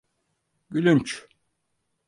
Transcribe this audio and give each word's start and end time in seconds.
Gülünç. 0.69 1.27